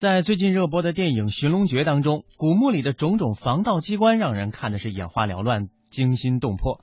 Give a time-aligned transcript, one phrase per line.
[0.00, 6.82] 在最近热播的电影《寻龙诀》当中，古墓里的种种防盗机关让人看的是眼花缭乱、惊心动魄。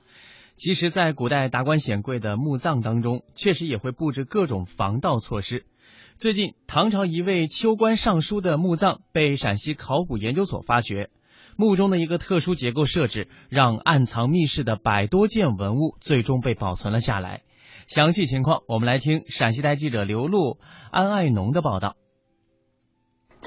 [0.54, 5.66] 其实，在古代达官显贵的墓葬当中，确实也会布置各种防盗措施。
[6.16, 11.10] 最近，唐朝一位秋官尚书的墓葬被陕西考古研究所发掘，
[11.56, 17.42] 墓中的一个特殊结构设置，让暗藏密室的百多件文物最终被保存了下来。
[17.88, 20.60] 详细情况，我们来听陕西台记者刘璐、
[20.92, 21.96] 安爱农的报道。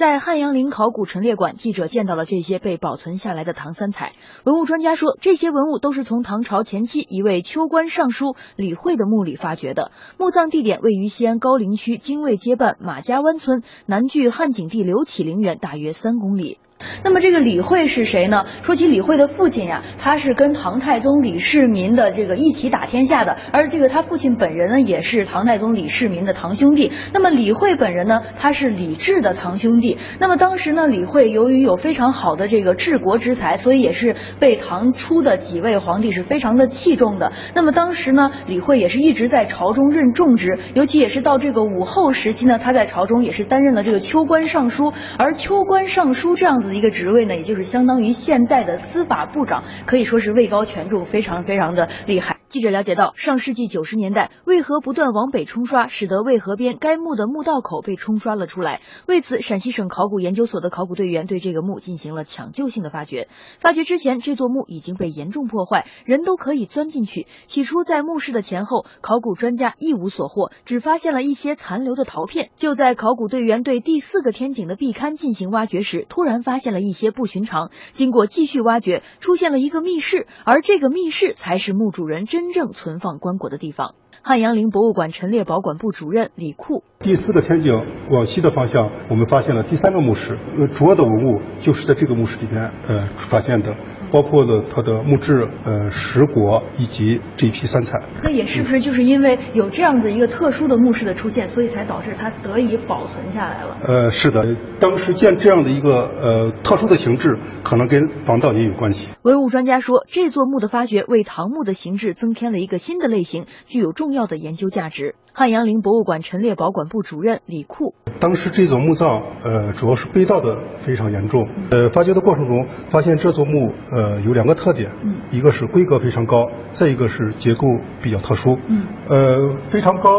[0.02, 4.14] 在汉阳陵考古陈列馆，记者见到了这些被保存下来的唐三彩。
[4.44, 9.92] 文物专家说，这些文物都是从唐朝前期一位秋官尚书李惠的墓里发掘的。
[10.18, 16.58] 墓葬地点位于西安高陵区泾渭街办马家湾村，南距汉景帝刘启陵园大约三公里。
[17.04, 18.46] 那么这个李惠是谁呢？
[18.64, 26.92] 说起李惠的父亲呀，他是跟唐太宗李世民的这个一起打天下的，而这个他父亲本人呢，也是唐太宗李世民的堂兄弟。
[27.14, 29.98] 那么李惠本人呢，他是李治的堂兄弟。
[30.20, 37.32] 那么当时呢，李惠由于有非常好的这个治国之才，所以也是被唐初的几位皇帝是非常的器重的。
[37.54, 46.71] 那么当时呢，李惠也是一直在朝中任重职，尤其也是到这个武后时期呢，他在朝中也是担任了这个秋官尚书，而秋官尚书这样子。
[46.76, 52.41] 一个职位呢，也就是相当于现在的司法部长，可以说是位高权重，非常非常的厉害。
[52.52, 58.82] 记者了解到，上世纪九十年代，渭河不断往北冲刷，使得渭河边该墓的墓道口被冲刷了出来。
[59.08, 63.30] 为此，陕西省考古研究所的考古队员对这个墓进行了抢救性的发掘。
[63.60, 67.26] 发掘之前，这座墓已经被严重破坏，人都可以钻进去。
[67.48, 72.50] 起初，在墓室的前后，考古专家一无所获，只发现了一些残留的陶片。
[72.58, 77.72] 就在考古队员对第四个天井的壁龛进行挖掘时，突然发现了一些不寻常。
[77.94, 82.41] 经过继续挖掘，出现了一个密室，而这个密室才是墓主人真。
[82.42, 83.94] 真正存放棺椁的地方。
[84.24, 87.74] 汉阳陵博物馆陈列保管部主任李库：第四个天井
[88.12, 93.76] 往西的方向，我们发现了第三个墓室，呃，主要的文物就是在这个墓室里边呃发现的，
[94.12, 98.00] 包括了它的木质、呃石椁以及这一批三彩。
[98.24, 103.78] 那也是不是就是因为有这样的一个特殊的墓室的出现，所以才导致它得以保存下来了？
[103.82, 109.16] 呃，是的，当时建这样的一个呃特殊的形制，可能跟防盗也有关系。
[109.24, 114.11] 文物专家说，这座墓的发掘为唐墓的形制增添了一个新的类型，具有重。
[114.12, 115.16] 重要的研究价值。
[115.34, 121.48] 汉阳陵博物馆陈列保管部主任李库：当时这座墓葬，呃，主要是被盗的非常严重。
[121.72, 124.92] 呃，发掘的过程中发现这座墓，呃，有两个特点，
[125.32, 127.66] 一个是规格非常高，再一个是结构
[128.02, 128.58] 比较特殊。
[128.68, 130.10] 嗯，呃，非常高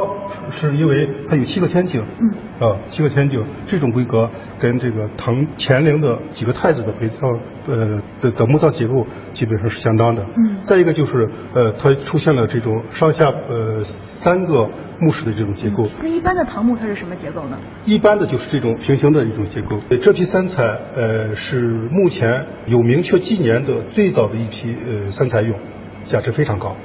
[0.49, 2.03] 是因为它有七个天井。
[2.03, 7.21] 嗯，啊，七个天井这种规格跟这个唐乾陵的几个太子的陪葬，
[7.69, 10.25] 呃的的墓葬结构基本上是相当的。
[10.25, 14.71] 嗯，再一个就是，呃，它出现了这种上下呃三个。
[15.03, 17.59] 墓室的这种结构，那一般的唐木它是什么结构呢？
[17.85, 19.81] 一般的就是这种平行的一种结构。
[20.01, 20.63] 这批三彩，
[20.95, 25.55] 呃，是目前有明确纪年的最早的一批呃三彩俑，
[26.05, 26.77] 价值非常高。